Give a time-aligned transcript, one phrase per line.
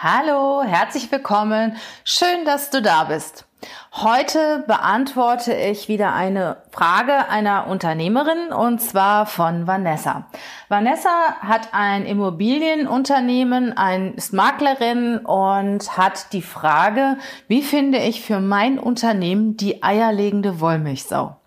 [0.00, 1.74] Hallo, herzlich willkommen.
[2.04, 3.46] Schön, dass du da bist.
[3.90, 10.28] Heute beantworte ich wieder eine Frage einer Unternehmerin und zwar von Vanessa.
[10.68, 13.74] Vanessa hat ein Immobilienunternehmen,
[14.14, 17.18] ist Maklerin und hat die Frage,
[17.48, 21.40] wie finde ich für mein Unternehmen die eierlegende Wollmilchsau?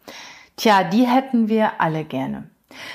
[0.57, 2.50] Tja, die hätten wir alle gerne.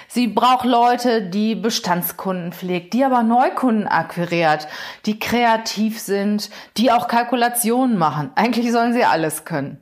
[0.09, 4.69] Sie braucht Leute, die Bestandskunden pflegt, die aber Neukunden akquiriert,
[5.07, 8.31] die kreativ sind, die auch Kalkulationen machen.
[8.35, 9.81] Eigentlich sollen sie alles können.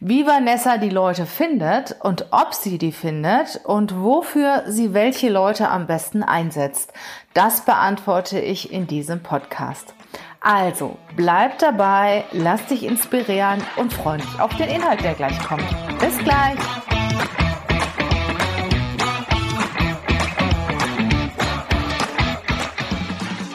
[0.00, 5.68] Wie Vanessa die Leute findet und ob sie die findet und wofür sie welche Leute
[5.68, 6.94] am besten einsetzt,
[7.34, 9.94] das beantworte ich in diesem Podcast.
[10.40, 15.66] Also, bleib dabei, lass dich inspirieren und freu dich auf den Inhalt, der gleich kommt.
[16.00, 16.58] Bis gleich!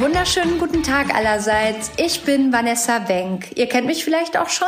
[0.00, 1.92] Wunderschönen guten Tag allerseits.
[1.98, 3.56] Ich bin Vanessa Wenk.
[3.56, 4.66] Ihr kennt mich vielleicht auch schon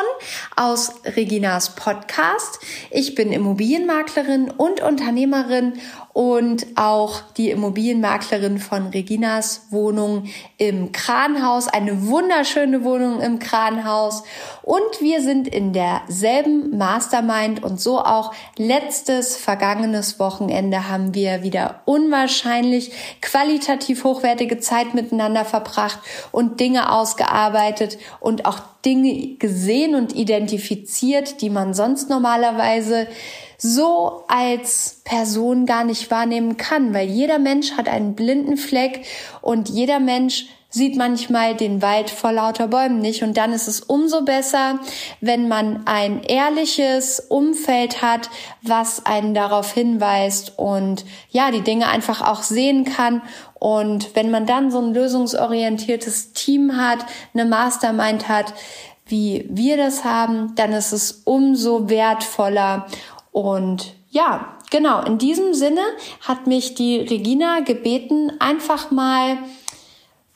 [0.55, 2.61] aus Reginas Podcast.
[2.91, 5.81] Ich bin Immobilienmaklerin und Unternehmerin
[6.17, 10.25] und auch die Immobilienmaklerin von Reginas Wohnung
[10.57, 14.23] im Kranhaus, eine wunderschöne Wohnung im Kranhaus.
[14.63, 21.83] Und wir sind in derselben Mastermind und so auch letztes vergangenes Wochenende haben wir wieder
[21.85, 25.99] unwahrscheinlich qualitativ hochwertige Zeit miteinander verbracht
[26.33, 33.07] und Dinge ausgearbeitet und auch Dinge gesehen und identifiziert, die man sonst normalerweise
[33.59, 39.07] so als Person gar nicht wahrnehmen kann, weil jeder Mensch hat einen blinden Fleck
[39.41, 40.47] und jeder Mensch
[40.77, 43.23] sieht manchmal den Wald vor lauter Bäumen nicht.
[43.23, 44.79] Und dann ist es umso besser,
[45.21, 48.29] wenn man ein ehrliches Umfeld hat,
[48.63, 53.23] was einen darauf hinweist und ja, die Dinge einfach auch sehen kann.
[53.55, 56.99] Und wenn man dann so ein lösungsorientiertes Team hat,
[57.33, 58.53] eine Mastermind hat,
[59.07, 62.87] wie wir das haben, dann ist es umso wertvoller
[63.37, 65.83] und ja, genau, in diesem Sinne
[66.23, 69.37] hat mich die Regina gebeten, einfach mal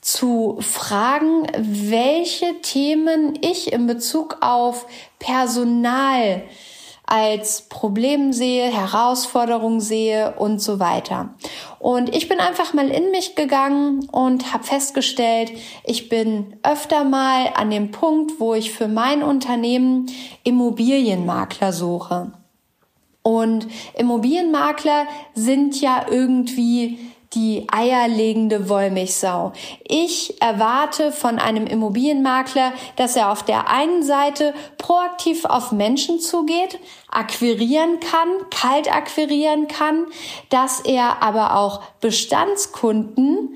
[0.02, 4.84] zu fragen, welche Themen ich in Bezug auf
[5.18, 6.42] Personal
[7.06, 11.34] als Problem sehe, Herausforderung sehe und so weiter.
[11.78, 15.52] Und ich bin einfach mal in mich gegangen und habe festgestellt,
[15.84, 20.04] ich bin öfter mal an dem Punkt, wo ich für mein Unternehmen
[20.44, 22.32] Immobilienmakler suche.
[23.22, 26.98] Und Immobilienmakler sind ja irgendwie
[27.34, 29.52] die eierlegende Wollmilchsau.
[29.86, 36.80] Ich erwarte von einem Immobilienmakler, dass er auf der einen Seite proaktiv auf Menschen zugeht,
[37.08, 40.06] akquirieren kann, kalt akquirieren kann,
[40.48, 43.54] dass er aber auch Bestandskunden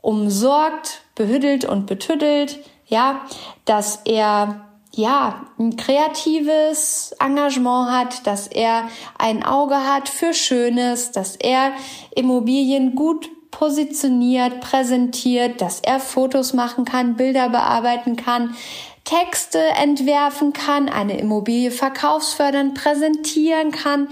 [0.00, 3.22] umsorgt, behüttelt und betüttelt, ja,
[3.64, 4.67] dass er
[4.98, 11.70] ja, ein kreatives Engagement hat, dass er ein Auge hat für Schönes, dass er
[12.16, 18.56] Immobilien gut positioniert, präsentiert, dass er Fotos machen kann, Bilder bearbeiten kann,
[19.04, 24.08] Texte entwerfen kann, eine Immobilie verkaufsfördernd präsentieren kann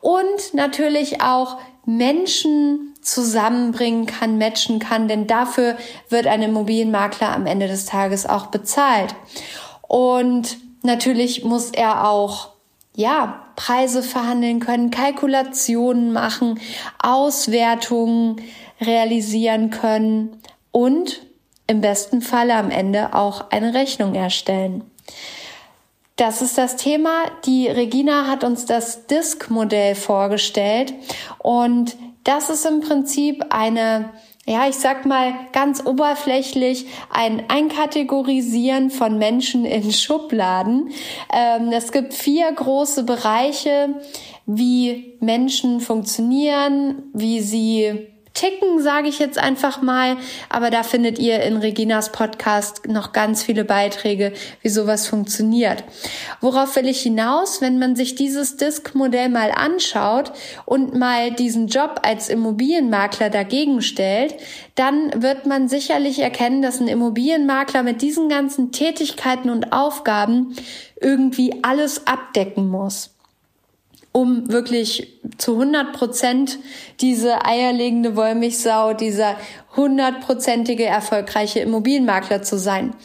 [0.00, 5.76] und natürlich auch Menschen zusammenbringen kann, matchen kann, denn dafür
[6.10, 9.16] wird ein Immobilienmakler am Ende des Tages auch bezahlt.
[9.88, 12.50] Und natürlich muss er auch
[12.94, 16.60] ja, Preise verhandeln können, Kalkulationen machen,
[17.02, 18.40] Auswertungen
[18.80, 20.40] realisieren können
[20.70, 21.22] und
[21.66, 24.82] im besten Falle am Ende auch eine Rechnung erstellen.
[26.16, 27.26] Das ist das Thema.
[27.46, 30.92] Die Regina hat uns das Disk-Modell vorgestellt
[31.38, 34.10] und das ist im Prinzip eine
[34.48, 40.90] ja, ich sag mal ganz oberflächlich ein Einkategorisieren von Menschen in Schubladen.
[41.30, 44.00] Ähm, es gibt vier große Bereiche,
[44.46, 50.16] wie Menschen funktionieren, wie sie ticken, sage ich jetzt einfach mal.
[50.48, 54.32] Aber da findet ihr in Reginas Podcast noch ganz viele Beiträge,
[54.62, 55.82] wie sowas funktioniert.
[56.40, 57.60] Worauf will ich hinaus?
[57.60, 60.32] Wenn man sich dieses Disk-Modell mal anschaut
[60.66, 64.34] und mal diesen Job als Immobilienmakler dagegen stellt,
[64.76, 70.54] dann wird man sicherlich erkennen, dass ein Immobilienmakler mit diesen ganzen Tätigkeiten und Aufgaben
[71.00, 73.17] irgendwie alles abdecken muss
[74.18, 76.58] um wirklich zu 100 Prozent
[77.00, 79.36] diese eierlegende Wollmilchsau, dieser
[79.76, 82.96] hundertprozentige erfolgreiche Immobilienmakler zu sein.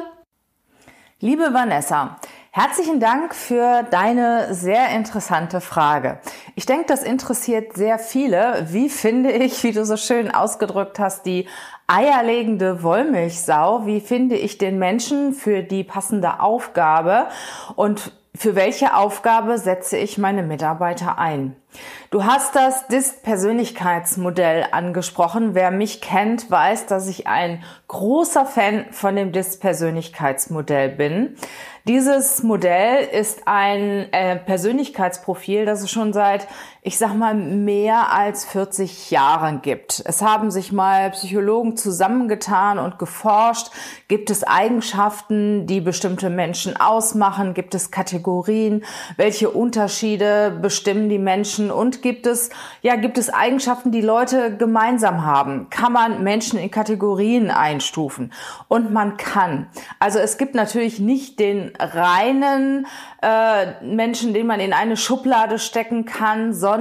[1.21, 2.17] Liebe Vanessa,
[2.51, 6.19] herzlichen Dank für deine sehr interessante Frage.
[6.55, 8.67] Ich denke, das interessiert sehr viele.
[8.69, 11.47] Wie finde ich, wie du so schön ausgedrückt hast, die
[11.87, 13.85] eierlegende Wollmilchsau?
[13.85, 17.29] Wie finde ich den Menschen für die passende Aufgabe?
[17.77, 21.55] Und für welche Aufgabe setze ich meine Mitarbeiter ein?
[22.11, 25.55] Du hast das DIST-Persönlichkeitsmodell angesprochen.
[25.55, 31.35] Wer mich kennt, weiß, dass ich ein großer Fan von dem DIST-Persönlichkeitsmodell bin.
[31.87, 36.47] Dieses Modell ist ein äh, Persönlichkeitsprofil, das es schon seit,
[36.87, 40.01] ich sag mal, mehr als 40 Jahren gibt.
[40.05, 43.71] Es haben sich mal Psychologen zusammengetan und geforscht.
[44.07, 47.53] Gibt es Eigenschaften, die bestimmte Menschen ausmachen?
[47.53, 48.85] Gibt es Kategorien?
[49.17, 51.71] Welche Unterschiede bestimmen die Menschen?
[51.71, 52.51] Und gibt es,
[52.81, 55.69] ja, gibt es Eigenschaften, die Leute gemeinsam haben?
[55.69, 58.31] Kann man Menschen in Kategorien einstufen?
[58.69, 59.67] Und man kann.
[59.99, 62.87] Also es gibt natürlich nicht den reinen
[63.21, 66.76] äh, Menschen, den man in eine Schublade stecken kann, sondern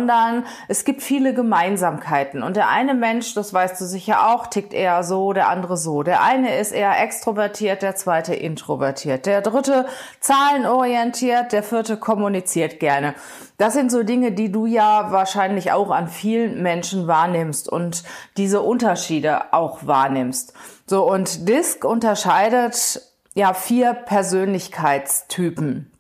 [0.69, 2.43] es gibt viele Gemeinsamkeiten.
[2.43, 6.03] Und der eine Mensch, das weißt du sicher auch, tickt eher so, der andere so.
[6.03, 9.27] Der eine ist eher extrovertiert, der zweite introvertiert.
[9.27, 9.87] Der dritte
[10.21, 13.15] zahlenorientiert, der vierte kommuniziert gerne.
[13.59, 18.05] Das sind so Dinge, die du ja wahrscheinlich auch an vielen Menschen wahrnimmst und
[18.37, 20.53] diese Unterschiede auch wahrnimmst.
[20.87, 23.01] So, und DISC unterscheidet
[23.35, 25.91] ja vier Persönlichkeitstypen.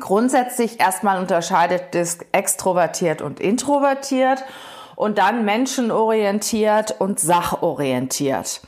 [0.00, 4.44] Grundsätzlich erstmal unterscheidet das extrovertiert und introvertiert
[4.96, 8.60] und dann menschenorientiert und sachorientiert.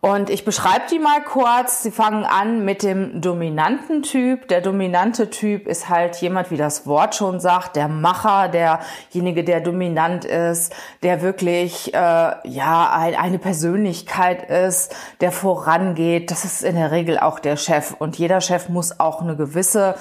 [0.00, 1.82] Und ich beschreibe die mal kurz.
[1.82, 4.46] Sie fangen an mit dem dominanten Typ.
[4.46, 9.60] Der dominante Typ ist halt jemand, wie das Wort schon sagt, der Macher, derjenige, der
[9.60, 10.72] dominant ist,
[11.02, 16.30] der wirklich äh, ja eine Persönlichkeit ist, der vorangeht.
[16.30, 17.94] Das ist in der Regel auch der Chef.
[17.98, 19.96] Und jeder Chef muss auch eine gewisse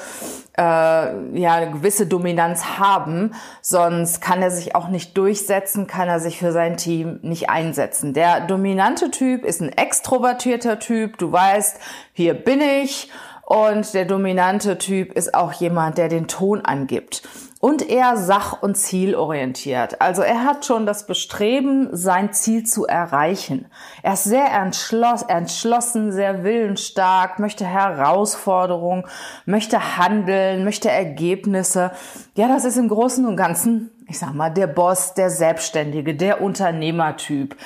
[0.58, 6.20] äh, ja eine gewisse Dominanz haben, sonst kann er sich auch nicht durchsetzen, kann er
[6.20, 8.14] sich für sein Team nicht einsetzen.
[8.14, 11.80] Der dominante Typ ist ein extrovertierter Typ, du weißt,
[12.14, 13.10] hier bin ich.
[13.46, 17.24] Und der dominante Typ ist auch jemand, der den Ton angibt
[17.60, 20.00] und eher sach- und zielorientiert.
[20.02, 23.68] Also er hat schon das Bestreben, sein Ziel zu erreichen.
[24.04, 29.06] Er ist sehr entschlossen, sehr willensstark, möchte Herausforderungen,
[29.46, 31.92] möchte handeln, möchte Ergebnisse.
[32.36, 36.42] Ja, das ist im Großen und Ganzen ich sag mal, der Boss, der Selbstständige, der
[36.42, 37.58] Unternehmertyp.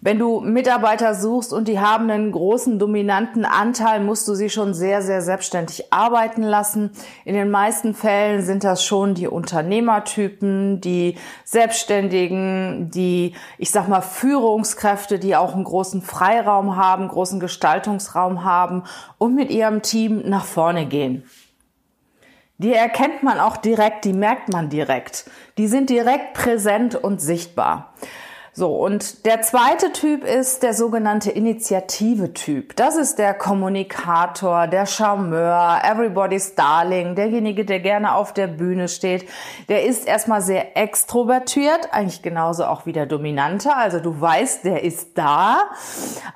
[0.00, 4.74] Wenn du Mitarbeiter suchst und die haben einen großen dominanten Anteil, musst du sie schon
[4.74, 6.90] sehr, sehr selbstständig arbeiten lassen.
[7.24, 14.00] In den meisten Fällen sind das schon die Unternehmertypen, die Selbstständigen, die, ich sag mal,
[14.00, 18.84] Führungskräfte, die auch einen großen Freiraum haben, großen Gestaltungsraum haben
[19.18, 21.24] und mit ihrem Team nach vorne gehen.
[22.60, 25.30] Die erkennt man auch direkt, die merkt man direkt.
[25.58, 27.94] Die sind direkt präsent und sichtbar.
[28.58, 32.74] So, und der zweite Typ ist der sogenannte Initiative-Typ.
[32.74, 39.28] Das ist der Kommunikator, der Charmeur, everybody's darling, derjenige, der gerne auf der Bühne steht.
[39.68, 43.76] Der ist erstmal sehr extrovertiert, eigentlich genauso auch wie der Dominante.
[43.76, 45.58] Also du weißt, der ist da.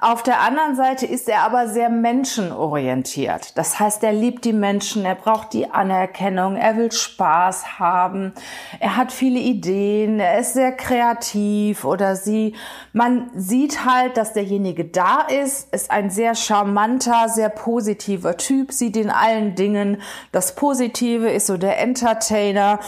[0.01, 3.59] Auf der anderen Seite ist er aber sehr menschenorientiert.
[3.59, 8.33] Das heißt, er liebt die Menschen, er braucht die Anerkennung, er will Spaß haben,
[8.79, 12.55] er hat viele Ideen, er ist sehr kreativ oder sie.
[12.93, 18.97] Man sieht halt, dass derjenige da ist, ist ein sehr charmanter, sehr positiver Typ, sieht
[18.97, 20.01] in allen Dingen
[20.33, 22.81] das Positive, ist so der Entertainer.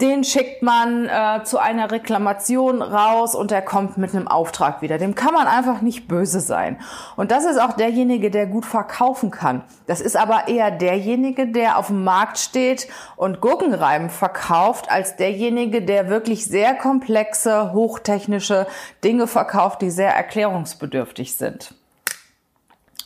[0.00, 4.98] Den schickt man äh, zu einer Reklamation raus und er kommt mit einem Auftrag wieder.
[4.98, 6.78] Dem kann man einfach nicht böse sein.
[7.16, 9.62] Und das ist auch derjenige, der gut verkaufen kann.
[9.86, 15.82] Das ist aber eher derjenige, der auf dem Markt steht und Gurkenreiben verkauft, als derjenige,
[15.82, 18.59] der wirklich sehr komplexe, hochtechnische
[19.04, 21.74] Dinge verkauft, die sehr erklärungsbedürftig sind.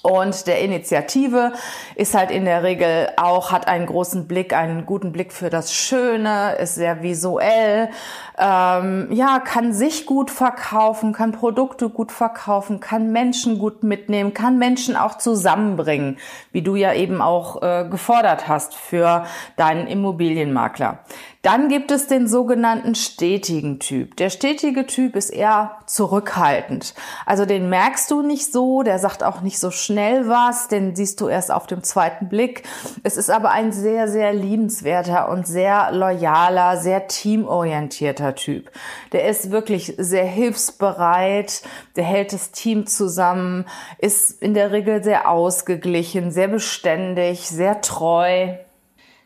[0.04, 1.54] Und der Initiative
[1.94, 5.72] ist halt in der Regel auch, hat einen großen Blick, einen guten Blick für das
[5.72, 7.88] Schöne, ist sehr visuell,
[8.36, 14.58] ähm, ja, kann sich gut verkaufen, kann Produkte gut verkaufen, kann Menschen gut mitnehmen, kann
[14.58, 16.18] Menschen auch zusammenbringen,
[16.52, 19.24] wie du ja eben auch äh, gefordert hast für
[19.56, 20.98] deinen Immobilienmakler.
[21.44, 24.16] Dann gibt es den sogenannten stetigen Typ.
[24.16, 26.94] Der stetige Typ ist eher zurückhaltend.
[27.26, 31.20] Also den merkst du nicht so, der sagt auch nicht so schnell was, den siehst
[31.20, 32.62] du erst auf dem zweiten Blick.
[33.02, 38.70] Es ist aber ein sehr, sehr liebenswerter und sehr loyaler, sehr teamorientierter Typ.
[39.12, 41.60] Der ist wirklich sehr hilfsbereit,
[41.96, 43.66] der hält das Team zusammen,
[43.98, 48.54] ist in der Regel sehr ausgeglichen, sehr beständig, sehr treu.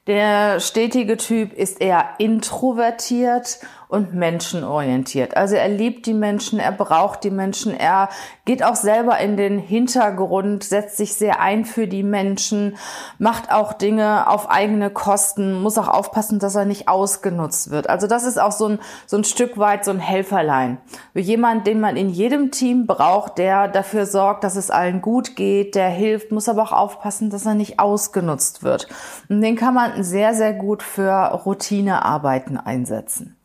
[0.08, 3.58] Der stetige Typ ist eher introvertiert
[3.88, 5.36] und menschenorientiert.
[5.36, 8.10] Also er liebt die Menschen, er braucht die Menschen, er
[8.44, 12.76] geht auch selber in den Hintergrund, setzt sich sehr ein für die Menschen,
[13.18, 17.88] macht auch Dinge auf eigene Kosten, muss auch aufpassen, dass er nicht ausgenutzt wird.
[17.88, 20.78] Also das ist auch so ein, so ein Stück weit so ein Helferlein.
[21.14, 25.74] Jemand, den man in jedem Team braucht, der dafür sorgt, dass es allen gut geht,
[25.74, 28.86] der hilft, muss aber auch aufpassen, dass er nicht ausgenutzt wird.
[29.30, 33.37] Und den kann man sehr, sehr gut für Routinearbeiten einsetzen.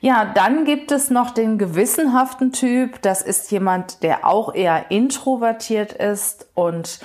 [0.00, 3.02] Ja, dann gibt es noch den gewissenhaften Typ.
[3.02, 7.00] Das ist jemand, der auch eher introvertiert ist und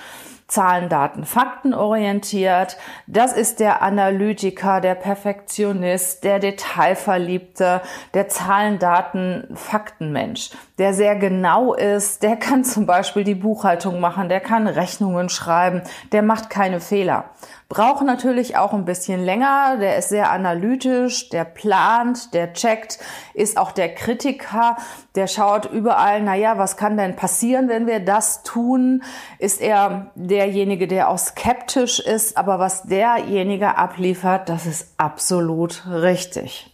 [0.47, 2.77] Zahlen, Daten, Fakten orientiert.
[3.07, 7.81] Das ist der Analytiker, der Perfektionist, der Detailverliebte,
[8.13, 12.21] der Zahlen, Daten, Faktenmensch, der sehr genau ist.
[12.21, 15.81] Der kann zum Beispiel die Buchhaltung machen, der kann Rechnungen schreiben,
[16.11, 17.31] der macht keine Fehler.
[17.69, 19.77] Braucht natürlich auch ein bisschen länger.
[19.77, 22.99] Der ist sehr analytisch, der plant, der checkt,
[23.33, 24.77] ist auch der Kritiker,
[25.15, 29.03] der schaut überall, naja, was kann denn passieren, wenn wir das tun?
[29.39, 36.69] Ist er derjenige, der auch skeptisch ist, aber was derjenige abliefert, das ist absolut richtig.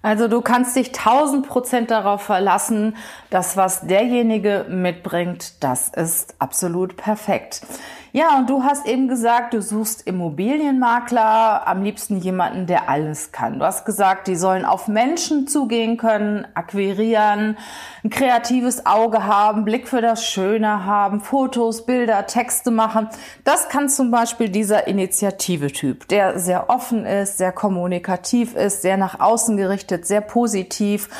[0.00, 2.96] Also du kannst dich tausend Prozent darauf verlassen,
[3.30, 7.62] dass was derjenige mitbringt, das ist absolut perfekt.
[8.12, 13.58] Ja, und du hast eben gesagt, du suchst Immobilienmakler, am liebsten jemanden, der alles kann.
[13.58, 17.58] Du hast gesagt, die sollen auf Menschen zugehen können, akquirieren,
[18.02, 23.08] ein kreatives Auge haben, Blick für das Schöne haben, Fotos, Bilder, Texte machen.
[23.44, 29.20] Das kann zum Beispiel dieser Initiative-Typ, der sehr offen ist, sehr kommunikativ ist, sehr nach
[29.20, 31.10] außen gerichtet, sehr positiv.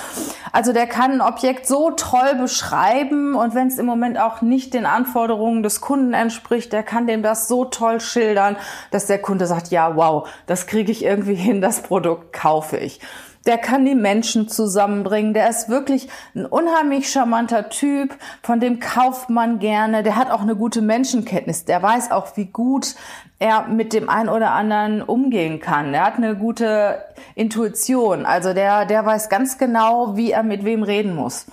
[0.52, 4.72] Also der kann ein Objekt so toll beschreiben und wenn es im Moment auch nicht
[4.72, 8.56] den Anforderungen des Kunden entspricht, der kann dem das so toll schildern,
[8.92, 13.00] dass der Kunde sagt, ja, wow, das kriege ich irgendwie hin, das Produkt kaufe ich.
[13.46, 15.34] Der kann die Menschen zusammenbringen.
[15.34, 18.14] Der ist wirklich ein unheimlich charmanter Typ.
[18.44, 20.04] Von dem kauft man gerne.
[20.04, 21.64] Der hat auch eine gute Menschenkenntnis.
[21.64, 22.94] Der weiß auch, wie gut
[23.40, 25.94] er mit dem einen oder anderen umgehen kann.
[25.94, 27.02] Er hat eine gute
[27.34, 28.24] Intuition.
[28.24, 31.46] Also der, der weiß ganz genau, wie er mit wem reden muss.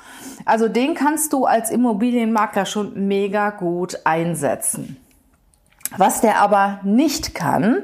[0.46, 4.98] Also den kannst du als Immobilienmakler schon mega gut einsetzen.
[5.98, 7.84] Was der aber nicht kann,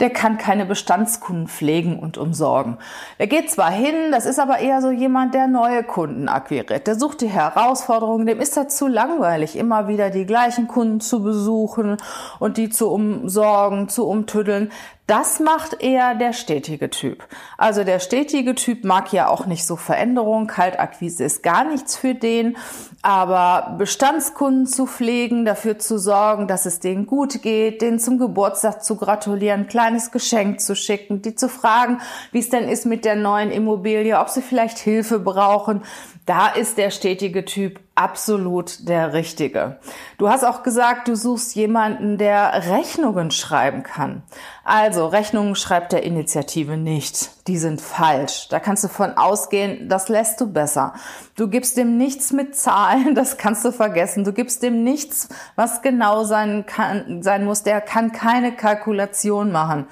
[0.00, 2.78] der kann keine Bestandskunden pflegen und umsorgen.
[3.18, 6.86] Der geht zwar hin, das ist aber eher so jemand, der neue Kunden akquiriert.
[6.86, 11.22] Der sucht die Herausforderungen, dem ist das zu langweilig, immer wieder die gleichen Kunden zu
[11.22, 11.96] besuchen
[12.38, 14.70] und die zu umsorgen, zu umtüddeln.
[15.06, 17.24] Das macht eher der stetige Typ.
[17.58, 20.46] Also der stetige Typ mag ja auch nicht so Veränderung.
[20.46, 22.56] Kaltakquise ist gar nichts für den.
[23.02, 28.82] Aber Bestandskunden zu pflegen, dafür zu sorgen, dass es denen gut geht, denen zum Geburtstag
[28.82, 32.00] zu gratulieren, ein kleines Geschenk zu schicken, die zu fragen,
[32.32, 35.82] wie es denn ist mit der neuen Immobilie, ob sie vielleicht Hilfe brauchen,
[36.24, 39.78] da ist der stetige Typ absolut der richtige.
[40.18, 44.22] Du hast auch gesagt, du suchst jemanden, der Rechnungen schreiben kann.
[44.64, 47.30] Also Rechnungen schreibt der Initiative nicht.
[47.46, 48.48] Die sind falsch.
[48.48, 50.94] Da kannst du von ausgehen, das lässt du besser.
[51.36, 54.24] Du gibst dem nichts mit Zahlen, das kannst du vergessen.
[54.24, 57.62] Du gibst dem nichts, was genau sein, kann, sein muss.
[57.62, 59.86] Der kann keine Kalkulation machen.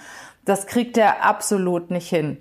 [0.44, 2.38] Das kriegt er absolut nicht hin.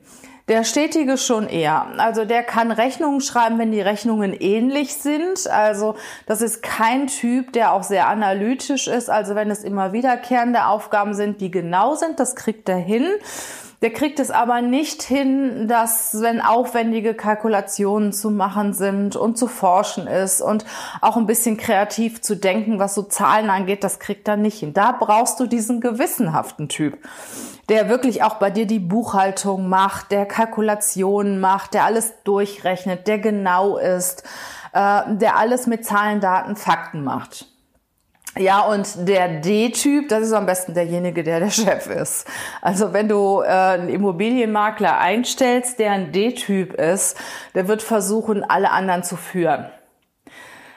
[0.51, 1.87] Der Stetige schon eher.
[1.95, 5.49] Also der kann Rechnungen schreiben, wenn die Rechnungen ähnlich sind.
[5.49, 9.09] Also das ist kein Typ, der auch sehr analytisch ist.
[9.09, 13.07] Also wenn es immer wiederkehrende Aufgaben sind, die genau sind, das kriegt er hin.
[13.81, 19.47] Der kriegt es aber nicht hin, dass wenn aufwendige Kalkulationen zu machen sind und zu
[19.47, 20.65] forschen ist und
[21.01, 24.75] auch ein bisschen kreativ zu denken, was so Zahlen angeht, das kriegt er nicht hin.
[24.75, 26.99] Da brauchst du diesen gewissenhaften Typ,
[27.69, 33.17] der wirklich auch bei dir die Buchhaltung macht, der Kalkulationen macht, der alles durchrechnet, der
[33.17, 34.23] genau ist,
[34.73, 37.50] äh, der alles mit Zahlen, Daten, Fakten macht.
[38.37, 42.25] Ja, und der D-Typ, das ist am besten derjenige, der der Chef ist.
[42.61, 47.17] Also wenn du äh, einen Immobilienmakler einstellst, der ein D-Typ ist,
[47.55, 49.65] der wird versuchen, alle anderen zu führen.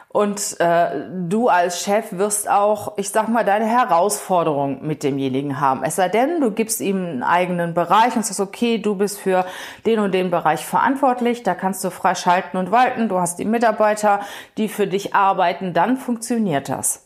[0.08, 5.82] Und äh, du als Chef wirst auch, ich sag mal, deine Herausforderung mit demjenigen haben.
[5.84, 9.44] Es sei denn, du gibst ihm einen eigenen Bereich und sagst, okay, du bist für
[9.86, 13.44] den und den Bereich verantwortlich, da kannst du frei schalten und walten, du hast die
[13.44, 14.20] Mitarbeiter,
[14.56, 17.03] die für dich arbeiten, dann funktioniert das.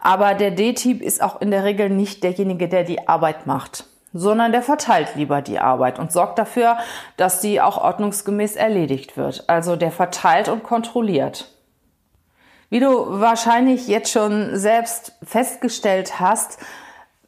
[0.00, 4.52] Aber der D-Typ ist auch in der Regel nicht derjenige, der die Arbeit macht, sondern
[4.52, 6.78] der verteilt lieber die Arbeit und sorgt dafür,
[7.16, 9.48] dass die auch ordnungsgemäß erledigt wird.
[9.48, 11.54] Also der verteilt und kontrolliert.
[12.70, 16.58] Wie du wahrscheinlich jetzt schon selbst festgestellt hast,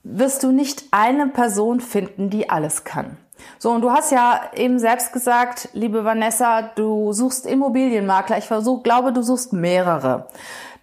[0.04, 3.16] wirst du nicht eine Person finden, die alles kann.
[3.58, 8.38] So, und du hast ja eben selbst gesagt, liebe Vanessa, du suchst Immobilienmakler.
[8.38, 10.28] Ich versuch, glaube, du suchst mehrere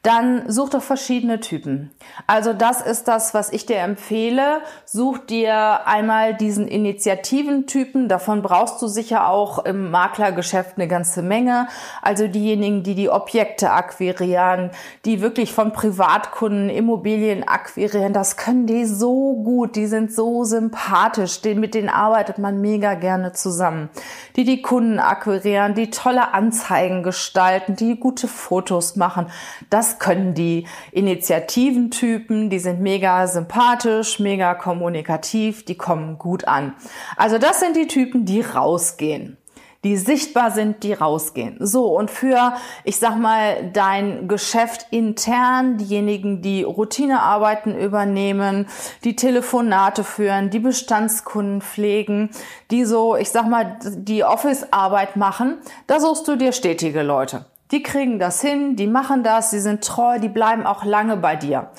[0.02, 1.92] dann such doch verschiedene Typen.
[2.26, 4.62] Also das ist das, was ich dir empfehle.
[4.86, 8.08] Such dir einmal diesen Initiativentypen.
[8.08, 11.68] Davon brauchst du sicher auch im Maklergeschäft eine ganze Menge.
[12.02, 14.72] Also diejenigen, die die Objekte akquirieren,
[15.04, 19.76] die wirklich von Privatkunden Immobilien akquirieren, das können die so gut.
[19.76, 21.42] Die sind so sympathisch.
[21.44, 23.90] Mit denen arbeitet man mega gerne zusammen.
[24.38, 29.28] Die die Kunden akquirieren, die tolle Anzeigen gestalten, die gute Fotos machen.
[29.70, 36.76] Das das können die Initiativentypen, die sind mega sympathisch, mega kommunikativ, die kommen gut an.
[37.16, 39.38] Also das sind die Typen, die rausgehen
[39.86, 41.56] die sichtbar sind, die rausgehen.
[41.62, 48.68] So, und für, ich sag mal, dein Geschäft intern, diejenigen, die Routinearbeiten übernehmen,
[49.06, 52.30] die Telefonate führen, die Bestandskunden pflegen,
[52.72, 57.46] die so, ich sag mal, die Office-Arbeit machen, da suchst du dir stetige Leute.
[57.72, 61.36] Die kriegen das hin, die machen das, die sind treu, die bleiben auch lange bei
[61.36, 61.70] dir.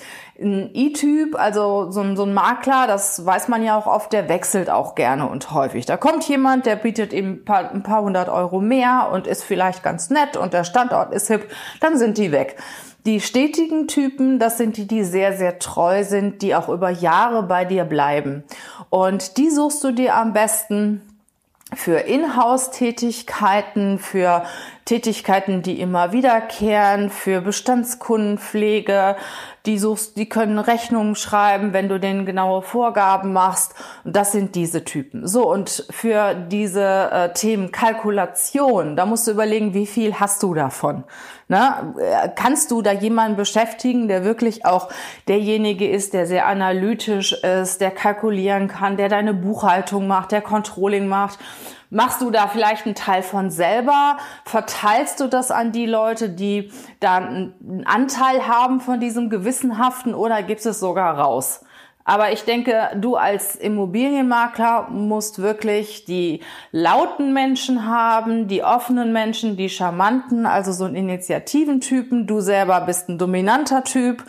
[0.40, 4.28] Ein E-Typ, also so ein, so ein Makler, das weiß man ja auch oft, der
[4.28, 5.86] wechselt auch gerne und häufig.
[5.86, 9.42] Da kommt jemand, der bietet ihm ein paar, ein paar hundert Euro mehr und ist
[9.42, 11.50] vielleicht ganz nett und der Standort ist hip,
[11.80, 12.56] dann sind die weg.
[13.04, 17.42] Die stetigen Typen, das sind die, die sehr, sehr treu sind, die auch über Jahre
[17.42, 18.44] bei dir bleiben.
[18.90, 21.02] Und die suchst du dir am besten
[21.74, 24.44] für Inhouse-Tätigkeiten, für
[24.84, 29.16] Tätigkeiten, die immer wiederkehren, für Bestandskundenpflege,
[29.66, 33.74] die suchst, die können Rechnungen schreiben, wenn du denen genaue Vorgaben machst.
[34.04, 35.28] Das sind diese Typen.
[35.28, 40.54] So, und für diese äh, Themen Kalkulation, da musst du überlegen, wie viel hast du
[40.54, 41.04] davon?
[41.50, 41.94] Ne?
[42.36, 44.88] Kannst du da jemanden beschäftigen, der wirklich auch
[45.26, 51.08] derjenige ist, der sehr analytisch ist, der kalkulieren kann, der deine Buchhaltung macht, der Controlling
[51.08, 51.40] macht?
[51.90, 54.16] Machst du da vielleicht einen Teil von selber?
[54.44, 60.44] Verteilst du das an die Leute, die da einen Anteil haben von diesem Gewissenhaften oder
[60.44, 61.64] gibst es sogar raus?
[62.10, 66.40] Aber ich denke, du als Immobilienmakler musst wirklich die
[66.72, 72.26] lauten Menschen haben, die offenen Menschen, die charmanten, also so ein Initiativentypen.
[72.26, 74.24] Du selber bist ein dominanter Typ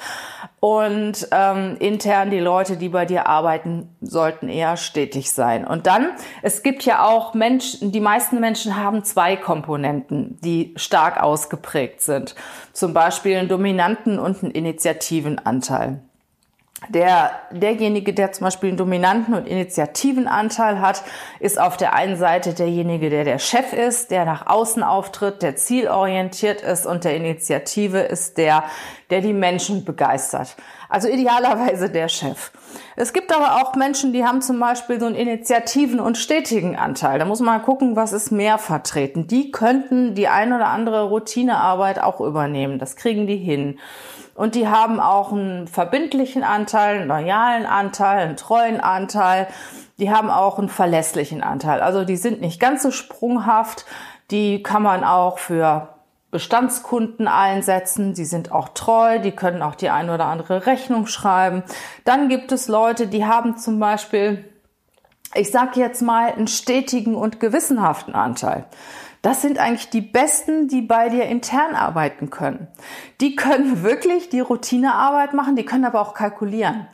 [0.60, 5.66] und ähm, intern die Leute, die bei dir arbeiten, sollten eher stetig sein.
[5.66, 6.12] Und dann,
[6.44, 12.36] es gibt ja auch Menschen, die meisten Menschen haben zwei Komponenten, die stark ausgeprägt sind.
[12.74, 16.04] Zum Beispiel einen dominanten und einen Initiativenanteil
[16.90, 21.04] der, derjenige, der zum Beispiel einen dominanten und Initiativenanteil hat,
[21.40, 25.56] ist auf der einen Seite derjenige, der der Chef ist, der nach außen auftritt, der
[25.56, 28.64] zielorientiert ist und der Initiative ist der,
[29.12, 30.56] der die Menschen begeistert.
[30.90, 32.52] Also idealerweise der Chef.
[32.96, 37.20] Es gibt aber auch Menschen, die haben zum Beispiel so einen Initiativen und stetigen Anteil.
[37.20, 39.28] Da muss man gucken, was ist mehr vertreten.
[39.28, 42.80] Die könnten die ein oder andere Routinearbeit auch übernehmen.
[42.80, 43.80] Das kriegen die hin.
[44.36, 49.48] Und die haben auch einen verbindlichen Anteil, einen loyalen Anteil, einen treuen Anteil.
[50.00, 51.82] Die haben auch einen verlässlichen Anteil.
[51.82, 53.86] Also die sind nicht ganz so sprunghaft.
[54.32, 55.90] Die kann man auch für
[56.32, 58.14] Bestandskunden einsetzen.
[58.14, 59.20] Die sind auch treu.
[59.20, 61.64] Die können auch die ein oder andere Rechnung schreiben.
[62.06, 64.51] Dann gibt es Leute, die haben zum Beispiel
[65.36, 68.66] ich sage jetzt mal, einen stetigen und gewissenhaften Anteil.
[69.22, 72.68] Das sind eigentlich die Besten, die bei dir intern arbeiten können.
[73.20, 76.88] Die können wirklich die Routinearbeit machen, die können aber auch kalkulieren.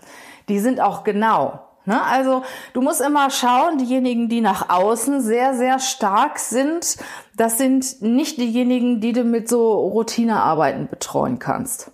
[0.50, 1.68] Die sind auch genau.
[1.86, 2.02] Ne?
[2.04, 6.98] Also du musst immer schauen, diejenigen, die nach außen sehr, sehr stark sind,
[7.36, 11.92] das sind nicht diejenigen, die du mit so Routinearbeiten betreuen kannst.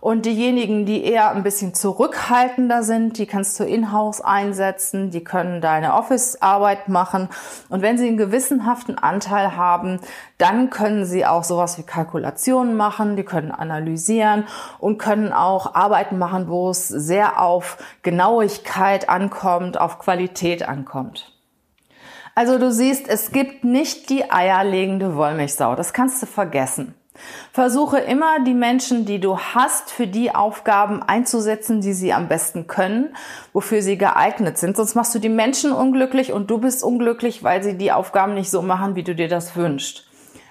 [0.00, 5.60] Und diejenigen, die eher ein bisschen zurückhaltender sind, die kannst du in-house einsetzen, die können
[5.60, 7.28] deine Office-Arbeit machen.
[7.68, 10.00] Und wenn sie einen gewissenhaften Anteil haben,
[10.38, 14.44] dann können sie auch sowas wie Kalkulationen machen, die können analysieren
[14.78, 21.32] und können auch Arbeiten machen, wo es sehr auf Genauigkeit ankommt, auf Qualität ankommt.
[22.38, 25.74] Also du siehst, es gibt nicht die eierlegende Wollmilchsau.
[25.74, 26.94] Das kannst du vergessen.
[27.52, 32.66] Versuche immer die Menschen, die du hast, für die Aufgaben einzusetzen, die sie am besten
[32.66, 33.16] können,
[33.52, 34.76] wofür sie geeignet sind.
[34.76, 38.50] Sonst machst du die Menschen unglücklich und du bist unglücklich, weil sie die Aufgaben nicht
[38.50, 40.05] so machen, wie du dir das wünschst.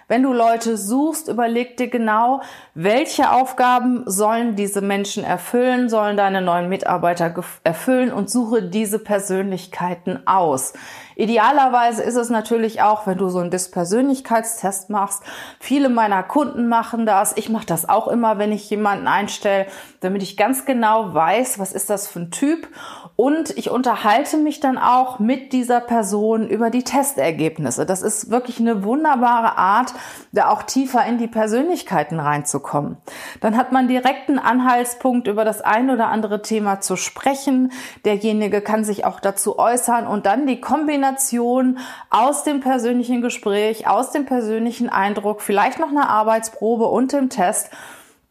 [0.08, 2.42] Wenn du Leute suchst, überleg dir genau,
[2.76, 10.28] welche Aufgaben sollen diese Menschen erfüllen, sollen deine neuen Mitarbeiter erfüllen und suche diese Persönlichkeiten
[10.28, 10.74] aus.
[11.16, 15.24] Idealerweise ist es natürlich auch, wenn du so einen Dispersönlichkeitstest machst.
[15.60, 17.36] Viele meiner Kunden machen das.
[17.36, 19.66] Ich mache das auch immer, wenn ich jemanden einstelle,
[20.02, 22.68] damit ich ganz genau weiß, was ist das für ein Typ.
[23.16, 27.86] Und ich unterhalte mich dann auch mit dieser Person über die Testergebnisse.
[27.86, 29.94] Das ist wirklich eine wunderbare Art,
[30.32, 32.98] da auch tiefer in die Persönlichkeiten reinzukommen.
[33.42, 37.72] Dann hat man direkt einen Anhaltspunkt, über das ein oder andere Thema zu sprechen.
[38.04, 43.88] Derjenige kann sich auch dazu äußern und dann die Kombination Kombination aus dem persönlichen Gespräch,
[43.88, 47.70] aus dem persönlichen Eindruck, vielleicht noch eine Arbeitsprobe und dem Test,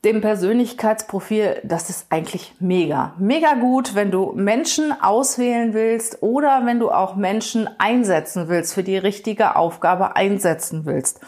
[0.04, 3.14] dem Persönlichkeitsprofil, das ist eigentlich mega.
[3.18, 8.82] Mega gut, wenn du Menschen auswählen willst oder wenn du auch Menschen einsetzen willst, für
[8.82, 11.20] die richtige Aufgabe einsetzen willst.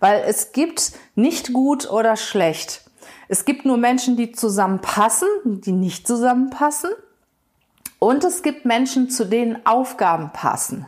[0.00, 2.82] Weil es gibt nicht gut oder schlecht.
[3.28, 6.90] Es gibt nur Menschen, die zusammenpassen, die nicht zusammenpassen.
[7.98, 10.86] Und es gibt Menschen, zu denen Aufgaben passen.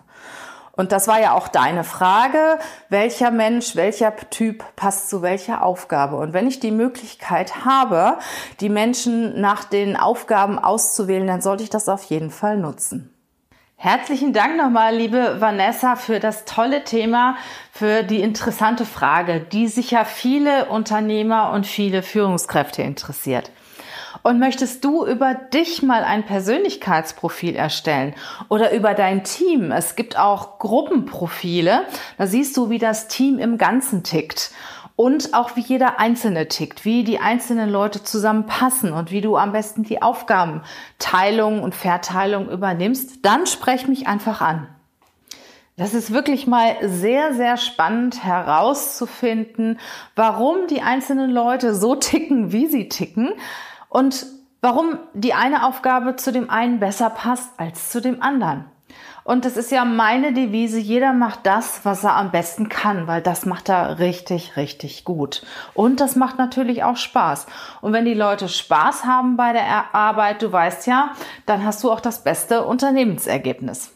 [0.76, 2.58] Und das war ja auch deine Frage,
[2.88, 6.16] welcher Mensch, welcher Typ passt zu welcher Aufgabe.
[6.16, 8.18] Und wenn ich die Möglichkeit habe,
[8.60, 13.10] die Menschen nach den Aufgaben auszuwählen, dann sollte ich das auf jeden Fall nutzen.
[13.76, 17.37] Herzlichen Dank nochmal, liebe Vanessa, für das tolle Thema,
[17.70, 23.50] für die interessante Frage, die sicher viele Unternehmer und viele Führungskräfte interessiert.
[24.22, 28.14] Und möchtest du über dich mal ein Persönlichkeitsprofil erstellen
[28.48, 29.72] oder über dein Team?
[29.72, 31.83] Es gibt auch Gruppenprofile.
[32.18, 34.53] Da siehst du, wie das Team im Ganzen tickt
[34.96, 39.53] und auch wie jeder Einzelne tickt, wie die einzelnen Leute zusammenpassen und wie du am
[39.53, 44.68] besten die Aufgabenteilung und Verteilung übernimmst, dann sprech mich einfach an.
[45.77, 49.81] Das ist wirklich mal sehr, sehr spannend herauszufinden,
[50.14, 53.33] warum die einzelnen Leute so ticken, wie sie ticken
[53.94, 54.26] und
[54.61, 58.64] warum die eine Aufgabe zu dem einen besser passt als zu dem anderen.
[59.22, 63.22] Und das ist ja meine Devise, jeder macht das, was er am besten kann, weil
[63.22, 65.46] das macht er richtig, richtig gut.
[65.74, 67.46] Und das macht natürlich auch Spaß.
[67.83, 71.12] Und wenn die Leute Spaß haben bei der Arbeit, du weißt ja,
[71.46, 73.92] dann hast du auch das beste Unternehmensergebnis.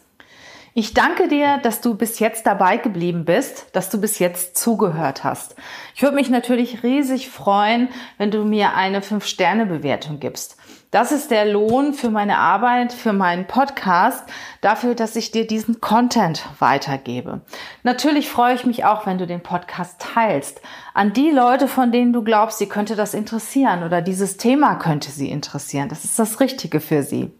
[0.79, 5.25] Ich danke dir, dass du bis jetzt dabei geblieben bist, dass du bis jetzt zugehört
[5.25, 5.57] hast.
[5.93, 10.55] Ich würde mich natürlich riesig freuen, wenn du mir eine 5-Sterne-Bewertung gibst.
[10.89, 14.23] Das ist der Lohn für meine Arbeit, für meinen Podcast,
[14.61, 17.41] dafür, dass ich dir diesen Content weitergebe.
[17.83, 20.61] Natürlich freue ich mich auch, wenn du den Podcast teilst.
[20.93, 25.11] An die Leute, von denen du glaubst, sie könnte das interessieren oder dieses Thema könnte
[25.11, 25.89] sie interessieren.
[25.89, 27.33] Das ist das Richtige für sie.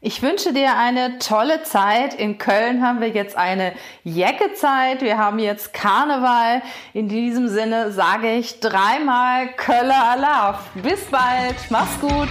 [0.00, 2.14] Ich wünsche dir eine tolle Zeit.
[2.14, 3.72] In Köln haben wir jetzt eine
[4.04, 5.02] Jäckezeit.
[5.02, 6.62] Wir haben jetzt Karneval.
[6.92, 10.60] In diesem Sinne sage ich dreimal Kölle Alaf.
[10.74, 11.56] Bis bald.
[11.70, 12.28] Mach's gut.